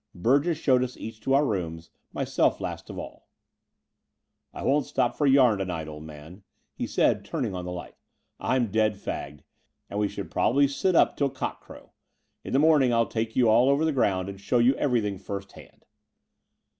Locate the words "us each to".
0.83-1.35